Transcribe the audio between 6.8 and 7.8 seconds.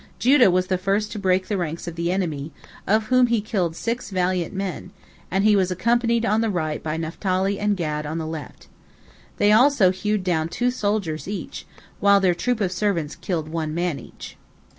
by Naphtali and